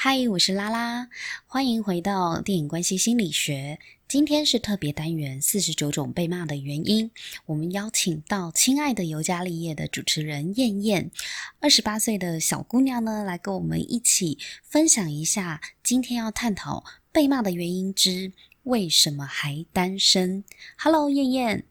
[0.00, 1.08] 嗨，我是拉拉，
[1.48, 3.80] 欢迎回到电影关系心理学。
[4.06, 7.10] 今天是特别单元四十九种被骂的原因，
[7.46, 11.10] 我们邀请到《亲爱的尤加利叶》的主持人燕燕，
[11.58, 20.44] 二十八岁的小姑娘呢，来跟我们一起分享一下今天要探讨被骂的原因之为什么还单身。
[20.76, 21.64] Hello，燕燕。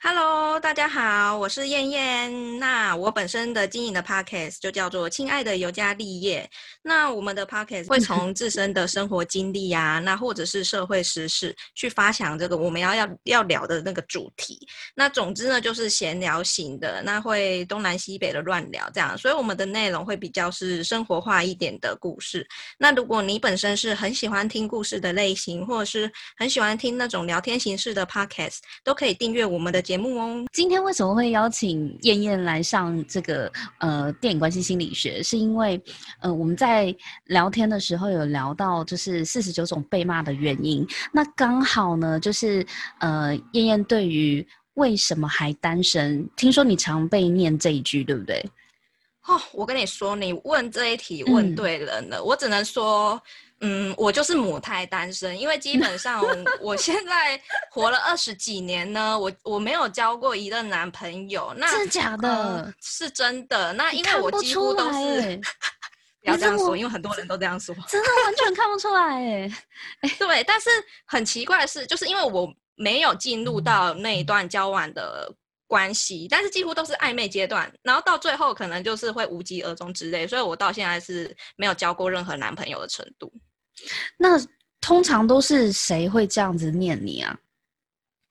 [0.00, 2.58] Hello，大家好，我是燕燕。
[2.60, 6.48] 那我本身的经营的 Podcast 就叫做《亲爱的尤加利叶》。
[6.82, 14.56] 那我们的 Podcast 会 从自身的生活经历啊，那或者是社会时事去发想这个我们要要要聊的那个主题。
[14.94, 19.18] 那总之呢，就是闲聊型的，那会东南西北的乱聊这样。
[19.18, 22.46] 所以我们的内容会比较是生活化一点的故事。
[22.78, 29.82] 那如果你本身是很喜欢听故事的类型，或者是很喜欢听那种聊天形式的 Podcast，都可以订阅我们的。
[29.88, 35.22] 节目哦，今天为什么会邀请燕燕来上这个呃电影关系心理学？
[35.22, 35.82] 是因为
[36.20, 42.66] 呃我们在聊天的时候有聊到就是四十九种被骂的原因，那刚好呢就是
[42.98, 48.44] 呃燕燕对于为什么还单身，听说你常被念这一句，对不对？
[49.28, 53.20] 哦，我跟你说，你问这一题问对人了，嗯、我只能说。
[53.60, 56.24] 嗯，我就是母胎单身，因为基本上
[56.60, 57.36] 我 现在
[57.72, 61.52] 活了二十几年呢，我我没有交过一任男朋友。
[61.56, 62.28] 那是假的？
[62.28, 63.72] 呃，是真的。
[63.72, 65.42] 那因为我几乎都是，不，
[66.22, 69.50] 不要这样说，因为很多人都这样说，真的完全看不出来哎。
[70.20, 70.70] 对，但是
[71.04, 75.28] 很奇怪的是，就是因为我没有进入到那一段交往的。
[75.68, 83.32] 关系，但是几乎都是暧昧阶段，然后到最后可能就是会无疾而终之类，所以我到现在是没有交过任何男朋友的程度。
[84.16, 84.30] 那
[84.80, 87.38] 通常都是谁会这样子念你啊？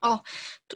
[0.01, 0.23] 哦，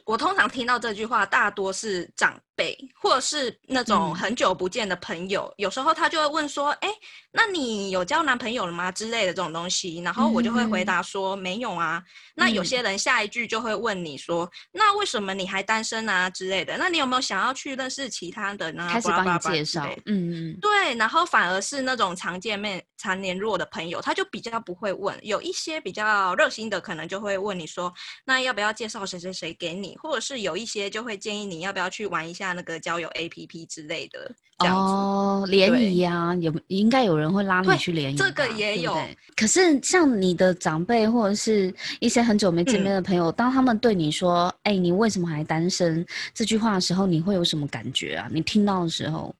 [0.04, 6.88] 我通常听到这句话，大多是长辈或者是那种很久不见的朋友，嗯、有时候他就会问说：“哎，
[7.30, 12.02] 那你有交男朋友了吗？”之类的这种东西，然后我就会回答说：“嗯、没有啊。”
[12.34, 16.76] 那有些人下一句就会问你说：“嗯、那为什么你还单身啊？”之类的。
[16.78, 18.88] 那你有没有想要去认识其他的呢？
[18.90, 20.94] 开始帮你介绍，嗯嗯，对。
[20.94, 25.18] 然后反而是那种常见面、常联络的朋友，他就比较不会问。
[25.22, 27.92] 有一些比较热心的，可能就会问你说
[28.24, 34.30] ：“那要不要介绍谁谁谁给你？”或者是有一些就会建议你要不要去玩一下那个交友 APP 之类的。
[34.58, 38.16] 哦，联谊啊，有应该有人会拉你去联谊。
[38.16, 38.92] 这个也有。
[38.94, 48.28] 对对，可是像你的长辈或者是一些很久没见面的朋友，嗯、当他们对你说：“哎、欸，你为什么还单身？”这句话的时候，你会有什么感觉啊？
[48.30, 49.34] 你听到的时候，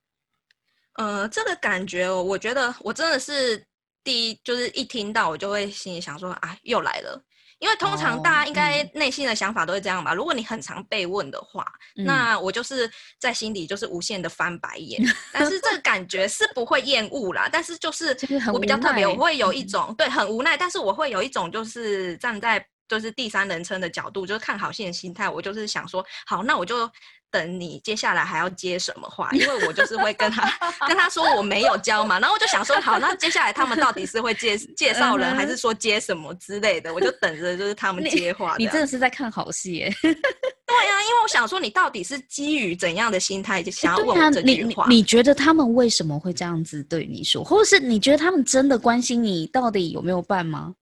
[0.94, 3.64] 呃，这个感觉，我觉得我真的是
[4.02, 7.22] 第一，就是一听到我就会心里想说：“啊，又来了。”
[7.62, 10.10] 因为通常大家应该内心的想法都是这样吧。
[10.10, 11.64] Oh, 嗯、如果你很常被问的话，
[11.96, 12.90] 嗯、那我就是
[13.20, 15.00] 在心里就是无限的翻白眼。
[15.32, 18.18] 但是这个感觉是不会厌恶啦，但是就是
[18.52, 25.28] 我比较特别，我会有一种、嗯、对很无奈，但是我会有一种就是站在就是第三人称的角度，就是看好戏的心态。
[25.28, 26.90] 我就是想说，好，那我就。
[27.32, 29.30] 等你接下来还要接什么话？
[29.32, 30.48] 因为我就是会跟他
[30.86, 36.92] 跟他说我没有交嘛，然后我就想说好，那接下来他们到底是会介 介绍人，还是说接什么之类的？
[36.92, 38.54] 我就等着就是他们接话。
[38.58, 39.92] 你真的是在看好戏耶？
[40.02, 44.86] 对呀、啊，因为我想说你到底是基于怎样的心态就想要问我这句话？
[44.88, 47.42] 你你觉得他们为什么会这样子对你说？
[47.42, 50.74] 或者是你觉得他们真的关心你到底有没有办吗？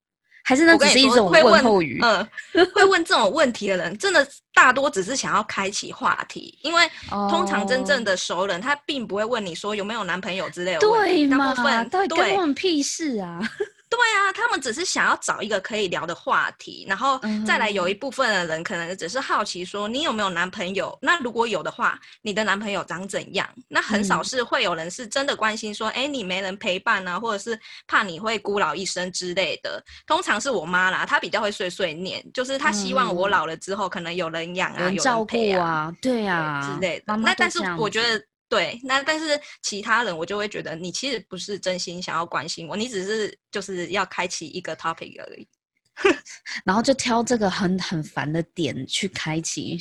[0.51, 2.01] 还是那只是一种问候语？
[2.03, 2.27] 嗯，
[2.75, 6.91] 会问这种问题的人，真的大多只是想要开启话题，因为
[7.31, 10.81] 通常真正的熟人，他并不会问你说有没有男朋友之类的。
[10.81, 11.55] 对嘛？
[11.55, 13.39] 大部分对，关我们屁事啊！
[13.91, 20.97] 对啊，他们只是想要找一个可以聊的话题，然后再来有一部分的人可能只是好奇说你有没有男朋友？
[21.03, 23.49] 那如果有的话，你的男朋友长怎样？
[23.67, 27.59] 那很少是会有人是真的关心说，哎、嗯，你没人陪伴啊，或者是
[27.89, 29.83] 怕你会孤老一生之类的。
[30.07, 37.17] 通常是我妈啦，她比较会碎碎念，就是她希望我老了之后可能有人养啊，有人照顾啊，对啊之类的。
[37.17, 38.25] 那但是我觉得。
[38.51, 45.49] 对，那但是其他人我就会觉得你其实不是真心想要关心我，你只是就是要开启一个 topic 而已，
[46.67, 49.79] 然后就挑这个很很烦的点去开启。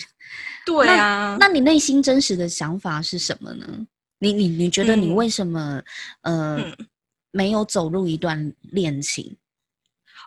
[0.67, 3.65] 对啊，那，那你内心真实的想法是什么呢？
[4.19, 5.81] 你你你觉得你为什么、
[6.21, 6.87] 嗯、呃、嗯、
[7.31, 9.35] 没有走入一段恋情？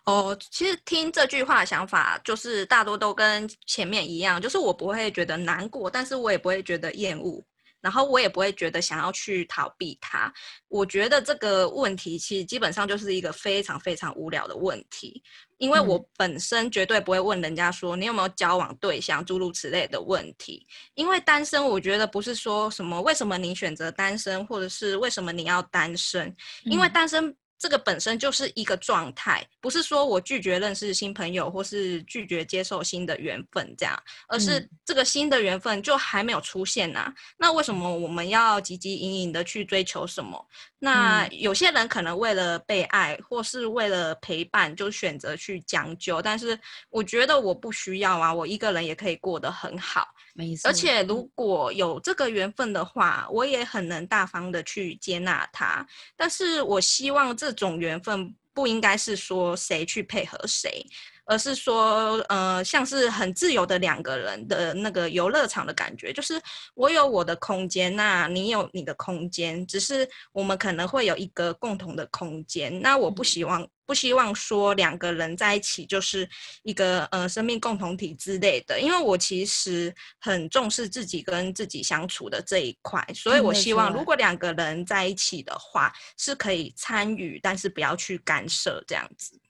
[0.05, 7.41] 哦，其实听这句话的想法就是大多都跟前面一样，就是我不会觉得难过，但是我也不会觉得厌恶。
[7.83, 10.33] 然后我也不会觉得想要去逃避他，
[10.69, 15.23] 我觉得这个问题其实基本上就是一个非常非常无聊的问题，
[15.59, 37.07] 因为我本身绝对不会问人家说你有没有交往对象诸如此类的问题，因为单身我觉得不是说什么为什么你选择单身，或者是为什么你要单身，因为单身这个本身就是一个状态，不是说我拒绝认识新朋友，或是拒绝接受新的缘分这样，而是这个新的缘分就还没有出现呐、啊。
[37.07, 40.45] 嗯、那为什么我们要汲汲营营的去追求什么？
[40.81, 46.21] 那有些人可能为了被爱，或是为了陪伴，就选择去将就。
[46.21, 46.59] 但是
[46.91, 50.12] 我觉得我不需要啊，我一个人也可以过得很好。
[50.35, 50.69] 没错。
[50.69, 55.87] 而且如果有这个缘分的话，我也很能大方的去接纳他。
[56.17, 60.87] 但是我希望这种缘分不应该是说谁去配合谁。
[61.33, 66.39] 而是说，呃，像是很自由的两个人的那个游乐场的感觉，就是
[66.75, 72.83] 我有我的空间，那你有你的空间，只是我们可能会有一个共同的空间。
[72.83, 76.29] 那我不希望，不希望说两个人在一起就是
[76.65, 79.91] 一个呃生命共同体之类的，因为我其实
[80.21, 89.41] 很重视自己跟自己相处的这一块，所以我希望如果两个人在一起的话，是可以参与，但是不要去干涉这样子。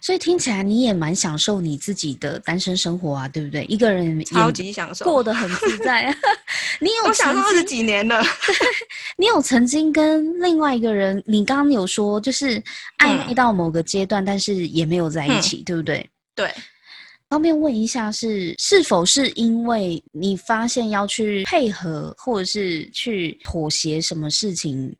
[0.00, 3.64] 所以听起来你也蛮享受你自己的单身生活啊，对不对？
[3.64, 6.14] 一个人超级享受，过得很自在。
[6.80, 8.22] 你有我享受二十几年了。
[9.16, 12.62] 你有曾经跟另外一个人，你刚刚有说就是
[12.98, 16.10] 暧昧到某个阶段，嗯、但是也没有在一起，嗯、对不对？
[16.34, 16.50] 对。
[17.28, 24.92] 方便问一下是，是是否是因为你发现要去配合，或者是去妥协什么事情，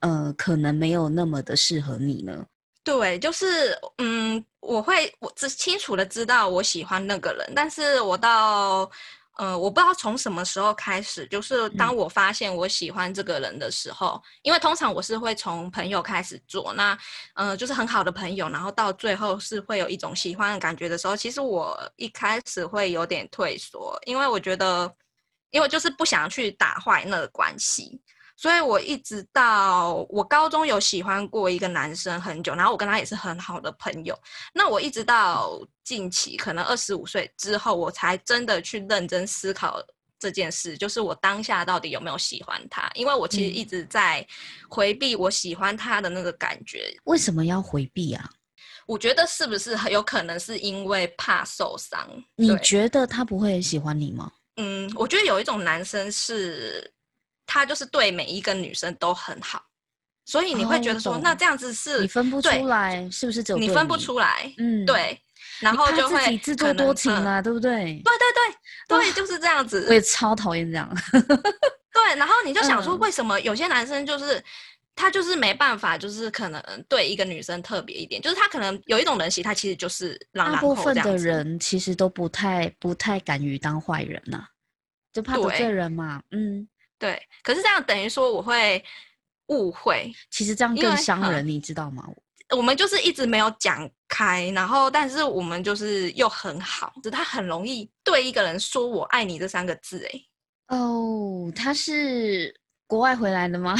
[0.00, 2.44] 呃，可能没有那么的适合你呢？
[2.84, 8.90] 对，就是嗯，我会我只清楚的知道我喜欢那个人，但是我到
[9.36, 16.98] 呃，我不知道从什么时候开始，就是当我发现我喜欢这个人的时候，嗯、因为通常我是会从朋友开始做，那
[17.34, 24.92] 呃，就是很好的朋友，然后到最后是会有一种喜欢的感觉的时候，其实我一开始会有点退缩，因为我觉得，
[25.50, 28.00] 因为就是不想去打坏那个关系。
[28.36, 34.18] 所以我一直到我高中有喜欢过一个男生很久，然后我跟他也是很好的朋友。
[34.52, 39.80] 那我一直到近期，可能二十五岁之后，我才真的去认真思考
[40.18, 42.90] 这件事，就是我当下到底有没有喜欢他？
[42.94, 44.26] 因为我其实一直在
[44.68, 46.92] 回避我喜欢他的那个感觉。
[47.04, 48.28] 为什么要回避啊？
[48.86, 52.08] 我觉得是不是很有可能是因为怕受伤？
[52.34, 54.32] 你觉得他不会喜欢你吗？
[54.56, 56.91] 嗯，我觉得有一种男生是。
[57.52, 59.62] 他就是对每一个女生都很好，
[60.24, 63.66] 所以你会觉得说，哦、那这样子是你分不出来，是不是只有你？
[63.68, 65.20] 你分不出来，嗯，对，
[65.60, 68.00] 然后就会自作多情啊，嗯、对不对？
[68.02, 68.26] 对对
[68.88, 69.84] 对 对，就是这样子。
[69.86, 70.88] 我也超讨厌这样。
[71.12, 74.44] 对，然后你就想说，为什么有些男生就是、嗯、
[74.96, 84.48] 他就是没办法，就是可能对一个女生特别一点，就是他可能有一种人习，他其实就是让大部分的人其实都不太不太敢于当坏人呐、啊，
[85.12, 86.66] 就怕得罪人嘛，嗯。
[87.02, 88.80] 对，可是这样等于说我会
[89.48, 92.08] 误会，其实这样更伤人，你知道吗？
[92.50, 102.54] 我们就是一直没有讲开，然后但是我们就是又很好，就他很容易对一个人说我爱你这三个字，哎，哦，他是
[102.86, 103.76] 国外回来的吗？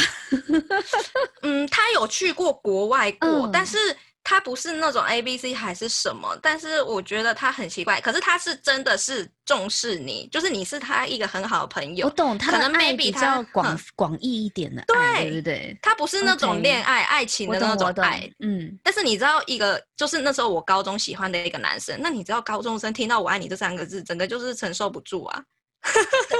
[1.42, 3.78] 嗯，他有去过国外过，嗯、但是。
[4.24, 8.00] 他不是那种 A B C 还是什么，但是我觉得他很奇怪。
[8.00, 12.06] 可是他是真的是重视你，就是你是他一个很好的朋友。
[12.06, 15.76] 我懂，他的爱比较广广义一点的爱，对不对？
[15.82, 18.78] 他不是那种恋爱 Okay, 爱情的那种爱，嗯。
[18.82, 25.42] 但是你知道，一个就是那时候我高中喜欢的一个男生，那你知道高中生听到“我爱你”这三个字，整个就是承受不住啊，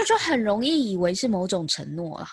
[0.06, 2.28] 就很容易以为是某种承诺啊。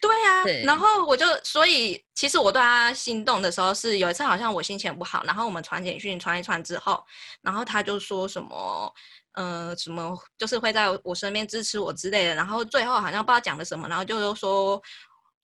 [0.00, 7.02] 对呀、啊，对然后我就所以其实我对他心动的时候是有一次好像我心情不好，然后我们传简讯传一传之后，
[7.40, 8.94] 然后他就说什么，
[9.32, 14.80] 呃，什么就是会在我身边支持我之类的，然后最后好像不知道讲了什么，然后就说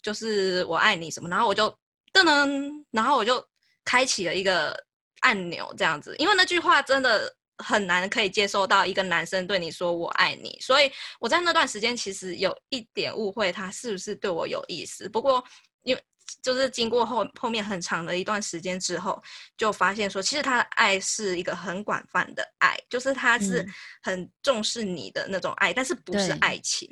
[0.03, 1.69] 就是我爱你什么，然后我就
[2.13, 3.45] 噔噔，然后我就
[3.85, 4.77] 开启了一个
[5.21, 7.35] 按钮这样子，因为那句话真的。
[7.63, 10.91] 很难可以接受到一个男生对你说“我爱你”，所以
[11.21, 15.09] 我在那段时间其实有一点误会他是不是对我有意思。
[15.09, 15.43] 不过，
[15.85, 16.03] 因为
[16.43, 19.23] 就是经过后后面很长的一段时间之后，
[19.57, 23.67] 就发现说，其实他的爱是一个很广泛的爱，就是他是
[24.03, 26.89] 很重视你的那种爱，嗯、但是不是爱情。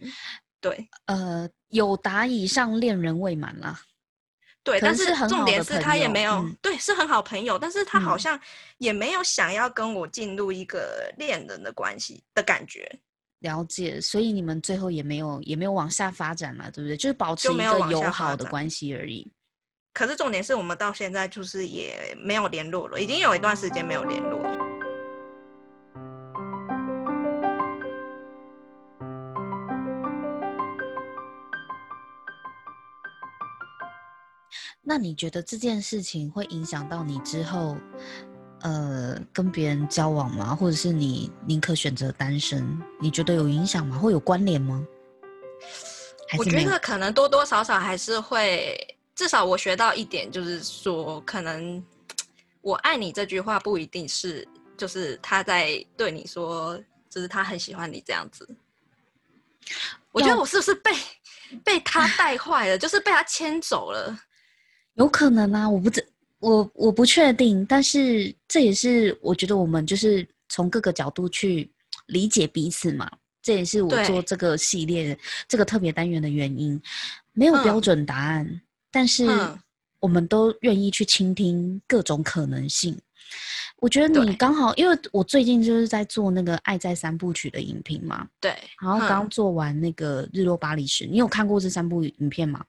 [0.60, 3.80] 对，对呃，有达以上恋人未满啦。
[4.70, 8.38] 对，但是重点是他也没有，嗯、对，是很好朋友，但是他好像
[8.78, 12.88] 也没有想要跟我进入一个恋人的关系的感觉。
[13.40, 16.96] 了解，所以你们最后也没有也没有往下发展嘛，对不对？
[16.96, 19.28] 就是保持一个友好的关系而已。
[19.92, 24.59] 可是重点是我们到现在就是也没有联络了，已经有一段时间没有联络了。
[34.90, 37.76] 那你觉得这件事情会影响到你之后，
[38.62, 40.52] 呃，跟别人交往吗？
[40.52, 42.76] 或者是你宁可选择单身？
[43.00, 43.96] 你觉得有影响吗？
[43.96, 44.84] 会有关联吗？
[46.36, 48.76] 我觉得可能多多少少还是会，
[49.14, 51.80] 至少我学到一点，就是说，可能
[52.60, 54.44] “我爱你”这句话不一定是，
[54.76, 56.76] 就是他在对你说，
[57.08, 58.44] 就是他很喜欢你这样子。
[60.10, 60.90] 我觉得我是不是被
[61.62, 64.18] 被他带坏了，就是被他牵走了？
[64.94, 66.06] 有可能啊，我不知
[66.38, 71.70] 我我不确定，但是这也是我觉得我们就是从各个角度去
[72.06, 73.10] 理解彼此嘛。
[73.42, 75.18] 这也是我做这个系列
[75.48, 76.78] 这个特别单元的原因，
[77.32, 79.26] 没有标准答案，嗯、但是
[79.98, 82.94] 我们都愿意去倾听各种可能性。
[83.78, 92.62] 我觉得你刚好，因为我最近就是在做那个《爱在三部曲》的影评嘛，对，然后刚做完那个《日落巴黎时》，你有看过这三部影片吗？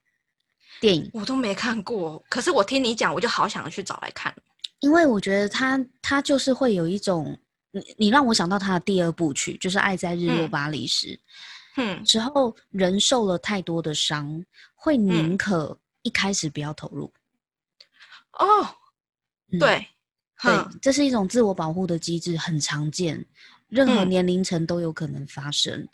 [0.82, 4.36] 电影我都没看过，可是我听你讲，我就好想去找来看，
[4.82, 7.40] 因为我觉得他他就是会有一种。
[7.74, 11.08] 你你让我想到他的第二部曲，就是《爱在日落巴黎时》。
[11.78, 14.44] 嗯，之后人受了太多的伤，
[14.76, 17.10] 会宁可一开始不要投入。
[18.34, 18.46] 哦，
[19.58, 19.88] 对，
[20.44, 23.26] 对，这是一种自我保护的机制，很常见，
[23.70, 25.88] 任何年龄层都有可能发生。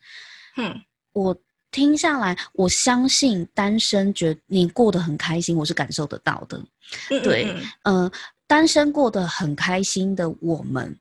[0.55, 0.81] 嗯，
[1.13, 1.39] 我
[1.71, 6.63] 听下来，我相信单身觉得你过得很开心，我是感受得到的。
[7.23, 8.09] 对，嗯，
[8.45, 10.97] 单身过得很开心的我们。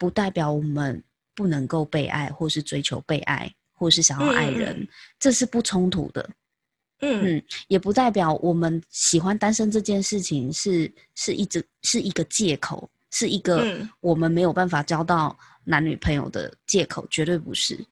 [0.00, 1.02] 不代表我们
[1.34, 6.30] 不能够被爱，或是追求被爱，或是想要爱人，嗯、这是不冲突的。
[7.00, 17.84] 嗯嗯，也不代表我们喜欢单身这件事情是是一直是一个借口，是一个我们没有办法交到男女朋友的借口，绝对不是。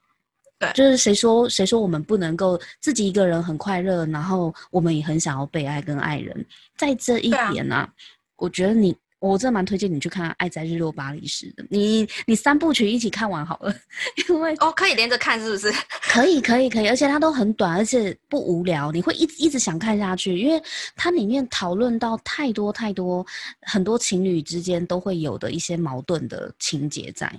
[0.58, 6.46] 对，就是谁说谁说我们不能够自己一个人很快乐，然后我们也很想要被爱跟爱人，
[6.76, 7.88] 在这一点呢、啊，啊、
[8.36, 8.96] 我觉得你。
[9.18, 13.74] 我真的蛮推荐你去看《爱在日落巴黎时》的，你你三部曲一起看完好了，
[14.28, 15.72] 因为哦可以连着看是不是？
[16.12, 20.62] 可以可以可以，而且它都很短，而且不无聊，你会一直一直想看下去，因为
[20.94, 23.26] 它里面讨论到太多太多
[23.62, 27.32] 很多情侣之间都会有的一些矛盾的情节在。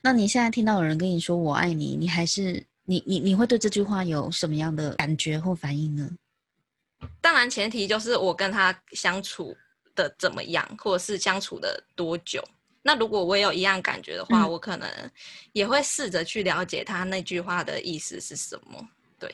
[0.00, 6.10] 那你现在听到有人跟你说我爱你，你还是你你你会对这句话有什么样的感觉或反应呢？
[7.20, 9.56] 当然前提就是我跟他相处
[9.94, 12.42] 的怎么样，或者是相处的多久？
[12.82, 14.88] 那如果我也有一样感觉的话，嗯、我可能
[15.52, 18.88] 也会试着去了解他那句话的意思是什么。
[19.18, 19.32] 对，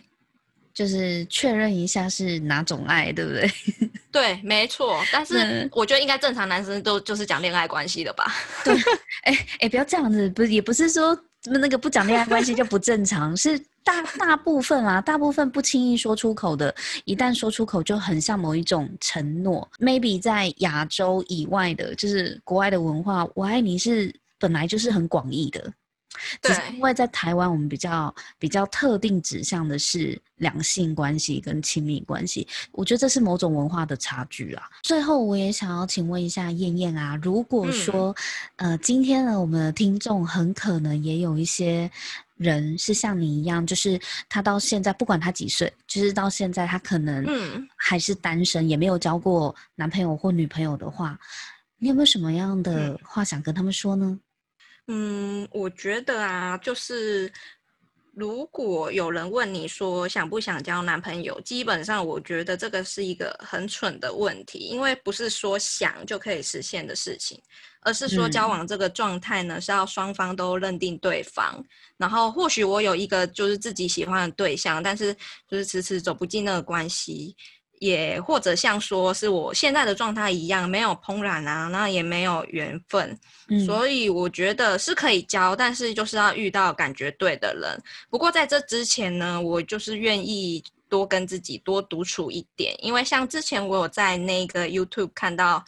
[0.75, 3.51] 就是确认一下是哪种爱，对不对？
[4.11, 5.01] 对，没错。
[5.13, 8.27] 但是我觉得应该正常男生都就是讲恋爱关系的吧？
[8.65, 8.83] 对，哎
[9.23, 13.59] 哎、欸欸，不要这样子，不是也不是说那个不讲恋爱关系就不正常，是。
[13.87, 19.71] 大大部分啊，大部分不轻易说出口的，一旦说出口，就很像某一种承诺。
[19.79, 25.71] Maybe 在亚洲以外的，就是国外的文化，“我爱你”是本来就是很广义的。
[26.41, 32.47] 对，只是因为在台湾，我们比较比较特定指向的是两性关系跟亲密关系。
[32.73, 34.71] 我觉得这是某种文化的差距啊。
[34.83, 38.15] 最后，我也想要请问一下燕燕啊，如果说，
[38.57, 41.91] 嗯、呃，今天呢，我们的听众很可能也有一些。
[42.37, 47.25] 人是像你一样，就是他到现在不管他几岁，就是到现在他可能
[47.77, 51.17] 还是单身，嗯、也没有交过男朋友或女朋友的话，
[51.79, 54.19] 你有没有什么样的话想跟他们说呢？
[54.89, 57.33] 嗯，我觉得啊，就是。
[58.17, 67.43] 如果有人问你说想不想交男朋友，基本上我觉得这个是一个很蠢的问题，因为不是说想就可以实现的事情，
[67.81, 71.61] 而是说交往这个状态呢，是要双方都认定对方。
[71.97, 75.13] 然后或许我有一个就是自己喜欢的对象，但是
[75.49, 77.35] 就是迟迟走不进那个关系。
[77.85, 87.83] 也或者像说是我现在的状态一样，没有怦然啊，那也没有缘分，嗯、所以我觉得是可以交，但是就是要遇到感觉对的人。
[88.09, 95.63] 不过在这之前呢，我就是愿意多跟自己多独处一点，因为像之前我有在那个 YouTube 看到。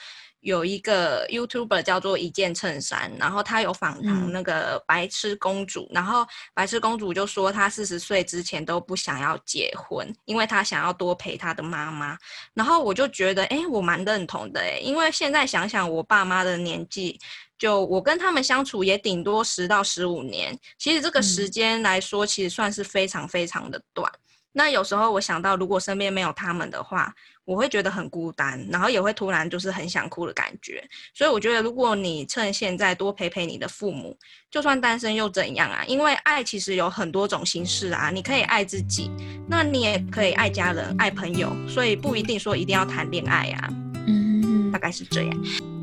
[0.47, 6.25] 有一个 YouTuber 叫做一件衬衫，然后他有访谈那个白痴公主，嗯、然后
[6.55, 12.17] 白痴公主就说她四十岁之前都不想要结婚，因为她想要多陪她的妈妈。
[12.55, 17.19] 然后我就觉得，哎，我蛮认同的，哎，因为现在想想我爸妈的年纪，
[17.59, 24.09] 就我跟他们相处也顶多十到十五年，其实这个时间来说，其实算是非常非常的短。
[24.13, 24.21] 嗯、
[24.53, 27.13] 那有时候我想到，如果身边没有他们的话，
[27.47, 30.85] 我会觉得很孤单，然后也会突然就是很想哭的感觉。
[31.15, 34.15] 所以我觉得，如果你趁现在多陪陪你的父母，
[34.51, 35.85] 就算单身又怎样啊？
[35.87, 39.11] 因为爱其实有很多种形式啊，你可以爱自己，
[39.49, 43.69] 那你也可以爱家人、爱朋友，所以不一定说一定要谈恋爱啊。
[44.09, 45.76] 嗯，大概是这样。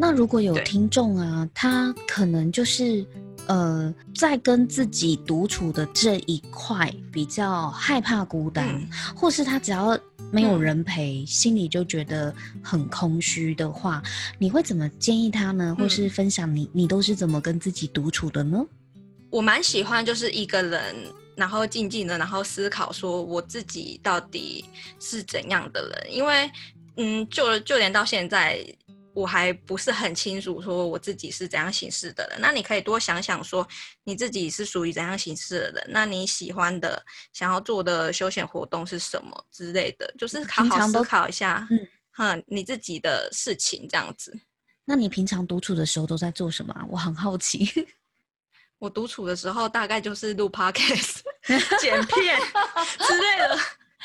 [0.00, 3.04] 那如果有听众啊，他可能就是
[3.46, 9.98] 呃，在跟自己独处的这一块比较害怕孤单，嗯、或是他只要
[10.32, 14.02] 没有人陪，嗯、心里就觉得很空虚的话，
[14.38, 15.76] 你会怎么建议他呢？
[15.78, 18.64] 或是分享你你都是怎么跟自己独处的呢？
[19.28, 20.82] 我蛮喜欢就是一个人，
[21.36, 24.64] 然后静静的，然后思考说我自己到底
[24.98, 26.50] 是怎样的人，因为
[26.96, 28.64] 嗯，就就连到现在。
[29.20, 32.40] 我还不是很清楚，说我自己是怎样形式的人。
[32.40, 33.66] 那你可以多想想，说
[34.04, 35.86] 你自己是属于怎样形式的人。
[35.88, 40.12] 那你喜欢的、想要做的休闲活动是什么之类的？
[40.18, 44.36] 就是好好思考一下，嗯，哈，你自己的事情这样子。
[44.84, 46.74] 那你平常独处的时候都在做什么？
[46.90, 47.68] 我很好奇。
[48.78, 51.18] 我独处的时候大概就是录 podcast、
[51.78, 52.40] 剪片
[53.06, 53.58] 之类的。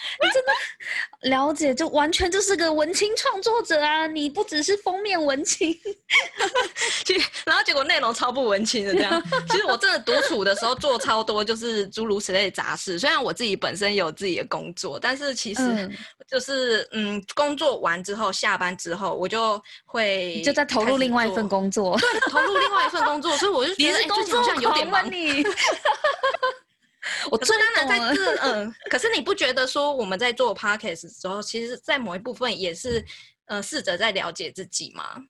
[0.21, 4.07] 你真的了解，就完全就是个文青创作者啊！
[4.07, 5.75] 你不只是封面文青，
[7.45, 9.21] 然后结果内容超不文青的这样。
[9.50, 13.00] 其实我真的独处的时候做超多，就是诸如此类的杂事。
[13.00, 15.89] 虽然我自己本身有自己的工作，但是其实
[16.27, 23.35] 就是嗯，嗯，工作完之后，下班之后，我就会就在投入另外一份工作，对，投入另外一份工作。
[23.38, 25.05] 所以我就觉得你工作好像有点忙。
[27.31, 33.03] 我当然在这，嗯， 可是你不觉得说我们在做 podcast 的时候，其实，在某一部分也是，
[33.45, 35.21] 呃，试着在了解自己吗？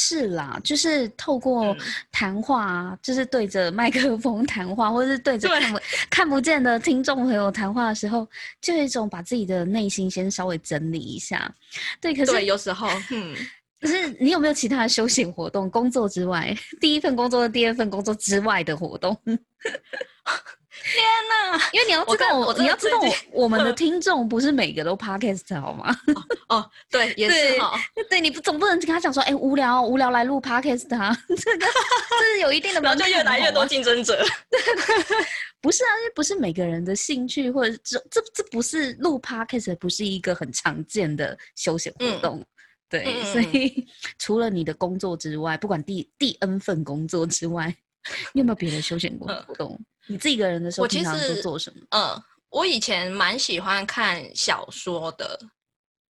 [0.00, 1.76] 是啦，就是透过
[2.12, 8.24] 谈话，嗯、就是对着麦克风谈话，或者是对着看不看不见的听众朋友谈话的时候，
[8.60, 11.52] 就有一种把自己的内心先稍微整理一下。
[12.00, 13.34] 对，可是对有时候， 嗯，
[13.80, 15.68] 可是你有没有其他的休闲活动？
[15.68, 19.20] 工作之外，第一份工作和第二份工作之外的活动？
[20.84, 25.94] 天呐，因为你要知道我，我你要知道我，我们的听众不是每个都 podcast 好吗？
[26.48, 27.78] 哦，哦，对，也是哈。
[28.08, 34.24] 对，你不总不能跟他讲说，哎、欸，无聊无聊来录 podcast 啊， 这个这是有一定的门槛，就越来越多竞争者。
[35.60, 42.38] 不是啊，因为不是每个人的兴趣，或者这这这不是录 podcast，不是一个很常见的休闲活动。
[42.38, 42.46] 嗯、
[42.88, 43.86] 对，嗯、所以
[44.18, 47.74] 除了你的工作之外，不管第第 N 份工作之外，
[48.32, 49.74] 你有没有别的休闲活动？
[49.74, 51.80] 嗯你自己一个人的时候，平常是做什么？
[51.90, 55.38] 嗯，我以前蛮喜欢看小说的，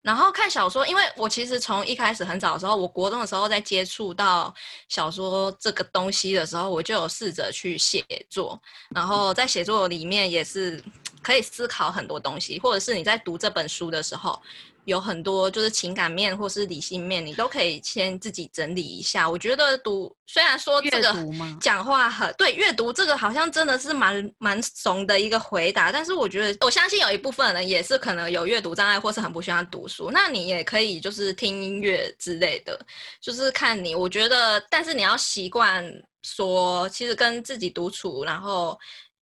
[0.03, 4.55] 然后看小说，因为我其实从一开始很早的时候，我国中的时候在接触到
[4.89, 8.59] 小说这个东西的时候，我就有试着去写作，
[8.95, 10.83] 然后在写作里面也是
[11.23, 14.41] 可以思考很多东西，或者是你在读这本书的时候。
[14.89, 19.29] 有很多就是情感面或是理性面，你都可以先自己整理一下。
[19.29, 21.15] 我觉得读虽然说这个
[21.61, 32.81] 讲话很对，阅读这个好像真的是蛮蛮怂的一个回答，但是我觉得我相信有一部分人也是可能有阅读障碍或是很不喜欢读书，那你也可以就是听音乐之类的，
[33.21, 33.95] 就是看你。
[33.95, 35.85] 我觉得，但是你要习惯
[36.23, 38.79] 说，其实跟自己独处，然后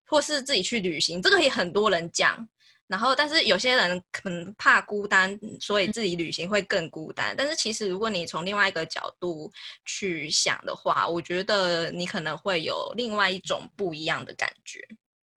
[0.07, 2.46] 或是自己去旅行，这个也很多人讲。
[2.88, 7.35] 然后，但是有些人可能怕孤单，所以自己旅行会更孤单。
[7.37, 9.51] 但是其实，如果你从另外一个角度
[9.85, 14.81] 去想的话，我觉得你可能会有另外一种不一样的感觉。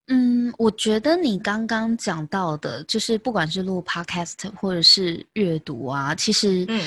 [0.08, 6.80] 嗯，我觉得你刚刚讲到的，就是不管是录 podcast 或者是阅读啊，其实，嗯，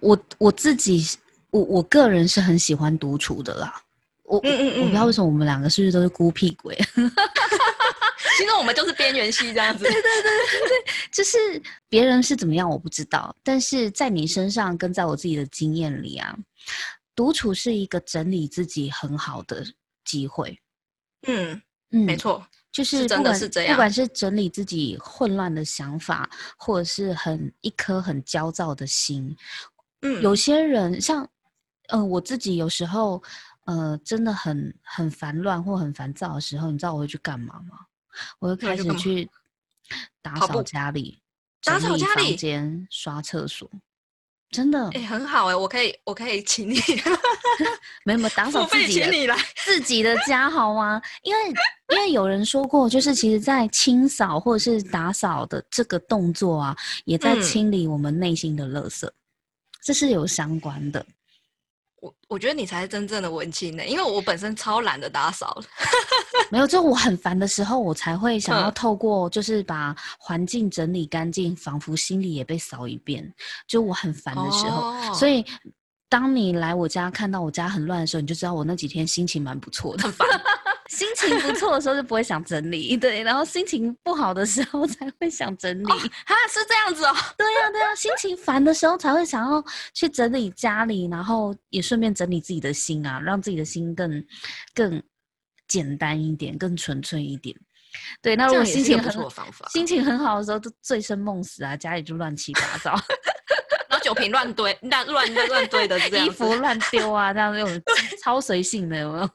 [0.00, 1.04] 我我自己，
[1.50, 3.82] 我我个人是很喜欢独处的啦。
[4.28, 6.76] 我嗯嗯嗯，我不知道为什么我们两个是不是都是孤僻鬼。
[8.36, 9.82] 其实我们就是边缘系这样子。
[9.84, 11.38] 对对对对对，就是
[11.88, 16.36] 别人是怎么样我不知道，但是在你身上跟在我自己的经验里啊，
[17.16, 19.64] 独处是一个整理自己很好的
[20.04, 20.56] 机会。
[21.26, 21.60] 嗯
[21.90, 29.34] 嗯，没错，就是真的是这样，不管是整理自己混乱的想法，或者是很一颗很焦躁的心。
[30.02, 31.24] 嗯，有些人像，
[31.88, 33.20] 嗯、呃，我自己有时候，
[33.68, 37.80] 呃，真的很很烦乱或很烦躁的时候，你知道我会去干嘛吗？
[38.38, 39.28] 我会开始去
[40.22, 41.20] 打扫家里，
[41.62, 43.70] 打扫家里，房间，刷厕所。
[44.50, 46.78] 真的，哎、欸，很好哎、欸，我可以，我可以请你，
[48.06, 50.98] 没有没有打扫自己的，你来自己的家好吗？
[51.22, 51.48] 因为
[51.90, 59.12] 因为有人说过，就是其实，在清扫或者是打扫的这个动作啊，也在清理我们内心的垃圾，嗯、
[59.82, 61.04] 这是有相关的。
[62.00, 65.60] 我我觉得你才是真正的文青呢，因为我本身超懒得打扫。
[66.50, 73.32] 没有，就我很烦的时候，我才会想要透过就是把环境整理干净，仿佛心里也被扫一遍。
[73.66, 75.44] 就我很烦的时候，哦、所以
[76.08, 80.04] 当你来我家看到我家很乱的时候，你就知道我那几天心情蛮不错的。
[80.04, 80.26] 很烦
[80.88, 85.92] 心情不错的时候就不会想整理， 对，然后心情不好的时候才会想整理。
[85.92, 87.14] 啊、哦，是这样子哦。
[87.36, 94.24] 对呀、啊，对呀、啊，心情烦的时候才会想要去整理家里，然后也顺便整理自己的心啊，让自己的心更
[94.74, 95.02] 更
[95.68, 97.54] 简单一点，更纯粹一点。
[98.22, 99.12] 对，那如果心情很
[99.70, 102.92] 心情很好的时候，就醉生梦死啊，家里就乱七八糟，
[103.90, 107.82] 然后酒瓶乱堆，乱乱乱堆的这样，衣服乱丢啊，这样那种
[108.22, 109.30] 超随性的，有没有？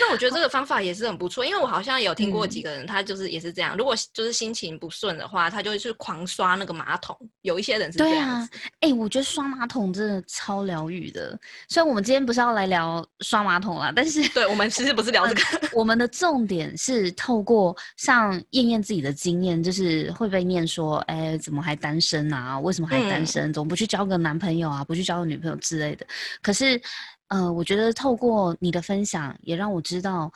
[0.00, 3.76] 那我觉得这个方法也是很不错，因为我好像有听过几个人，他就是也是这样。
[3.76, 7.16] 如果就是心情不顺的话，他就会去狂刷那个马桶。
[7.42, 8.50] 有一些人是这样子。
[8.50, 11.38] 对啊，哎、欸，我觉得刷马桶真的超疗愈的。
[11.68, 15.40] 虽然我们今天不是要来聊刷马桶啦，但是对，我们其实不是聊这个。
[15.72, 22.58] 我们的重点是透过像燕燕自己的经验，就是会被念说，哎、欸，怎么还单身啊？
[22.58, 23.52] 为什么还单身？
[23.52, 24.84] 怎么不去交个男朋友啊？
[24.84, 26.06] 不去交个女朋友之类的？
[26.40, 26.80] 可是。
[27.28, 30.30] 呃，我觉得透过你的分享，也让我知道，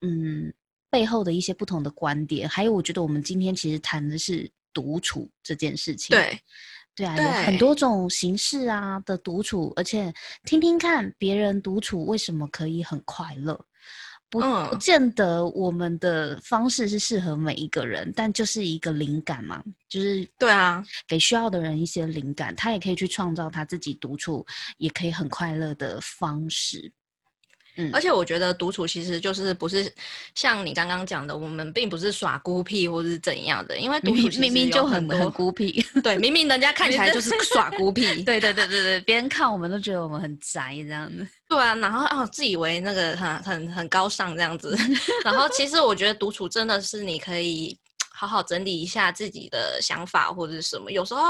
[0.00, 0.52] 嗯，
[0.88, 2.48] 背后的一些不同的观点。
[2.48, 6.16] 还有，我觉得我们今天其实谈的是独处这件事情。
[6.16, 6.40] 对，
[6.94, 10.12] 对啊，有很多种形式啊的独处，而且
[10.44, 13.58] 听听看别人独处为什么可以很快乐。
[14.30, 24.46] 不不见得我们的方式是适合每一个人，但就是一个灵感嘛，就是对啊，给需要的人一些灵感，他也可以去创造他自己独处
[24.78, 26.92] 也可以很快乐的方式。
[27.80, 29.92] 嗯，而且我觉得独处其实就是不是
[30.34, 41.26] 像你刚刚讲的，我们并不是耍孤僻或者是怎样的，因为独处明明就很很孤僻， 对，明明人家看起来就是耍孤僻， 对对对对对，别人看我们都觉得我们很宅这样子。
[41.48, 44.76] 对啊，然后哦，自以为那个很很很高尚这样子，
[45.24, 47.78] 然后其实我觉得独处真的是你可以。
[48.20, 51.22] 好好整理一下自己的想法或者是什么，有时候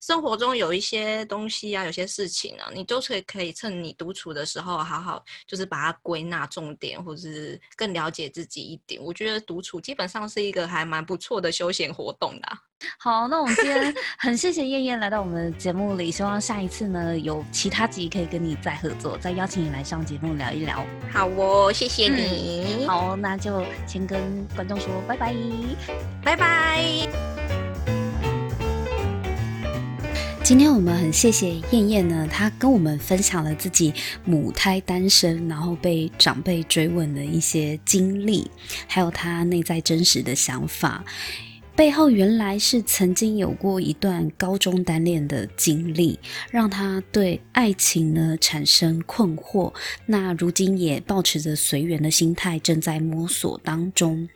[0.00, 8.98] 生活中有一些东西啊，有些事情啊，你都可以可以趁你独处的时候，好好就是把它归纳重点，或者是更了解自己一点。
[9.02, 12.69] 我觉得独处基本上是一个还蛮不错的休闲活动的。
[12.98, 20.84] 好，那我们今天很谢谢燕燕来到我们的节目里，希望下一次呢有其他集可以跟你再合作，再邀请你来上节目聊一聊。
[21.10, 22.78] 好哦，谢谢你。
[22.80, 25.34] 嗯，好，那就先跟观众说拜拜，
[26.22, 26.84] 拜拜。
[30.42, 38.50] 今天我们很谢谢燕燕呢，她跟我们分享了自己母胎单身，然后被长辈追问的一些经历，
[38.88, 41.04] 还有她内在真实的想法。
[41.76, 46.18] 背后原来是曾经有过一段高中单恋的经历，
[46.50, 49.72] 让他对爱情呢产生困惑。
[50.06, 54.28] 那如今也抱持着随缘的心态，正在摸索当中。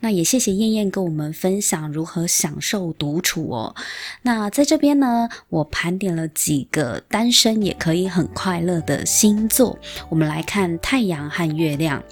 [0.00, 3.74] 那也谢谢燕燕跟我们分享如何享受独处哦。
[4.22, 9.78] 那在这边呢，我盘点了几个单身也可以很快乐的星座，
[10.10, 12.02] 我们来看太阳和月亮。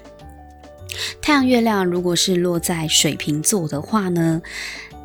[1.20, 4.40] 太阳、月亮如果是落在水瓶座的话呢，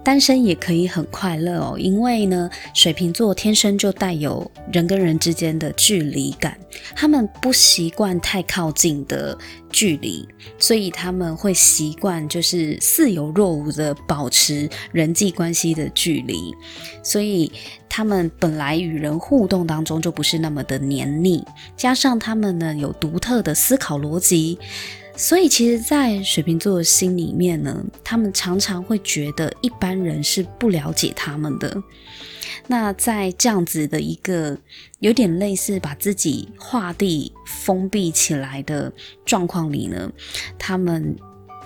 [0.03, 6.57] 单身也可以很快乐哦，因为呢，水瓶座天生就带有人跟人之间的距离感，
[6.95, 9.35] 他们不习惯太靠近的
[9.71, 10.27] 距离，
[10.59, 16.53] 所以他们会习惯就是似有若无的保持人际关系的距离，
[17.01, 17.51] 所以
[17.89, 21.43] 他们本来与人互动当中就不是那么的黏腻，
[21.75, 24.59] 加上他们呢有独特的思考逻辑。
[25.17, 31.82] 所以，其实，在水瓶座的心里面呢，他们常常会觉得一般人是不了解他们的。
[32.67, 34.58] 那在这样子的一个
[34.99, 38.91] 有点类似把自己画地封闭起来的
[39.23, 40.12] 状况里呢，
[40.60, 41.15] 他们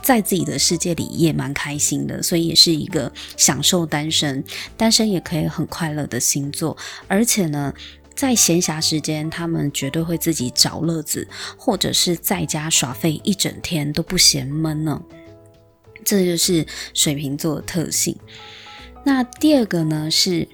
[0.04, 4.44] 在自己的世界里也蛮开心的，所以也是一个享受单身，
[4.78, 7.74] 单身也可以很快乐的星座，而且呢。
[8.20, 11.26] 在闲暇时间，他们绝对会自己找乐子，
[11.58, 15.02] 或者是在家耍废一整天都不嫌闷呢。
[16.04, 18.14] 这就是水瓶座的特性。
[19.06, 20.46] 那第二个呢，是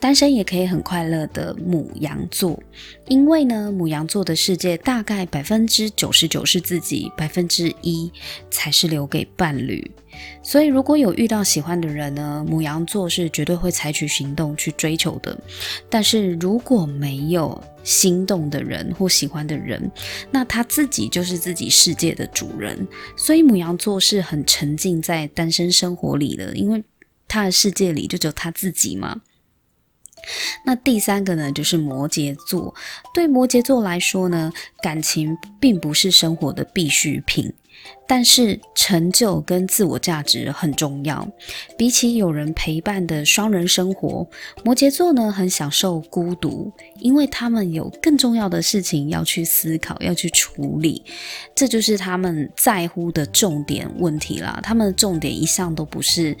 [0.00, 2.60] 单身也可以很快乐的母羊座，
[3.06, 8.10] 因为呢，母羊座的世界大概百分之九十九是自己，百分之一
[8.50, 9.90] 才是留给伴侣。
[10.42, 15.36] 所以如果有遇到喜欢的人呢，母羊座是绝对会采取行动去追求的。
[15.90, 19.90] 但是如果没有心动的人或喜欢的人，
[20.30, 22.86] 那他自己就是自己世界的主人。
[23.16, 26.82] 所以母羊座是很沉浸在单身生活里的，因为
[27.26, 29.20] 他的世界里就只有他自己嘛。
[30.64, 32.74] 那第三个呢，就是摩羯座。
[33.14, 34.52] 对摩羯座来说呢，
[34.82, 37.52] 感情并不是生活的必需品，
[38.06, 41.26] 但是成就跟自我价值很重要。
[41.76, 44.28] 比起有人陪伴的双人生活，
[44.64, 51.02] 摩羯座呢很享受孤独，因为他们有更重要的事情要去思考，要去处理。
[51.54, 54.60] 这就是他们在乎的重点问题啦。
[54.62, 56.36] 他们的重点一向都不是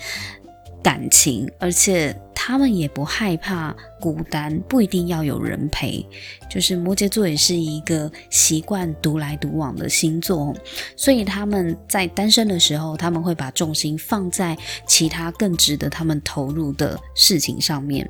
[0.88, 2.16] 感情，而且。
[2.40, 6.06] 他们也不害怕孤单，不一定要有人陪。
[6.48, 10.56] 就是摩羯座也是一个习惯独来独往的星座，
[10.96, 18.08] 所以他们在单身的时候，他们会把重心放在其他更值得他们投入的事情上面，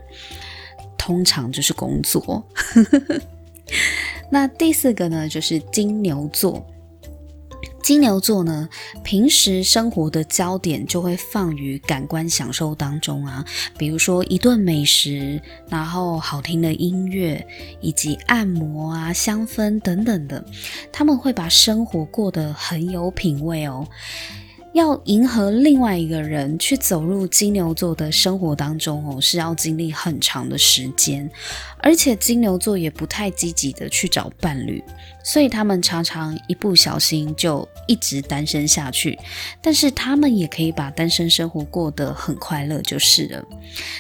[0.97, 2.47] 通常就是工作。
[4.31, 6.65] 那第四个呢，就是金牛座。
[7.83, 8.69] 金牛座呢，
[9.03, 13.45] 平时生活的焦点就会放于感官享受当中啊，
[13.79, 17.47] 比如说一顿美食，然后好听的音乐，
[17.81, 20.45] 以及按摩啊、香氛等等的，
[20.93, 23.87] 他们会把生活过得很有品味哦。
[24.75, 31.29] 要迎合另外一个人去走入金牛座的生活当中哦，是要经历很长的时间，
[31.81, 34.83] 而且金牛座也不太积极的去找伴侣。
[35.25, 39.19] 所以他们常常一不小心就一直单身下去，
[39.61, 43.45] 但是他们也可以把单身生活过得很快乐就是了。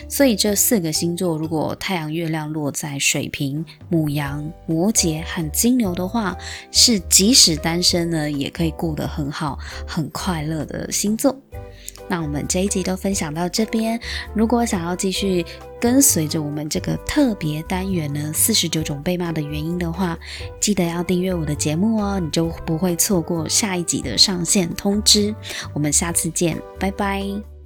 [0.09, 6.35] 所以这四个星座，如果太阳、月亮落在水瓶、母羊、摩羯和金牛的话，
[6.73, 11.37] 是即使单身呢，也可以过得很好、很快乐的星座。
[12.09, 14.01] 那我们这一集都分享到这边，
[14.35, 15.45] 如果想要继续。
[15.81, 20.19] 跟随着我们这个特别单元呢，四十九种被骂的原因的话，
[20.59, 25.33] 记得要订阅我的节目哦，你就不会错过下一集的上线通知。
[25.73, 27.58] 我们下次见，拜拜。